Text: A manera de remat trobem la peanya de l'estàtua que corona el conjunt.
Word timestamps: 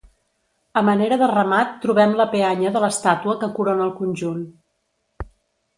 A 0.79 0.81
manera 0.87 1.19
de 1.23 1.27
remat 1.31 1.75
trobem 1.83 2.15
la 2.21 2.27
peanya 2.33 2.73
de 2.77 2.83
l'estàtua 2.85 3.37
que 3.45 3.53
corona 3.59 3.87
el 3.91 3.95
conjunt. 4.01 4.45